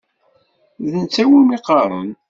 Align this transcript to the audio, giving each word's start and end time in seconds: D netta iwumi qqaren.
D 0.91 0.93
netta 0.97 1.19
iwumi 1.23 1.57
qqaren. 1.61 2.09